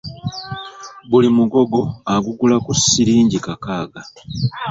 Buli 1.09 1.27
mugogo 1.37 1.79
agugula 2.15 2.55
ku 2.65 2.71
silingi 2.83 3.37
kakaaga. 3.45 4.01